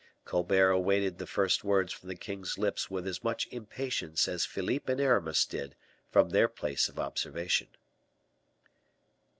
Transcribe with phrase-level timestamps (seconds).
[0.25, 4.91] Colbert awaited the first words from the king's lips with as much impatience as Philippe
[4.91, 5.75] and Aramis did
[6.09, 7.67] from their place of observation.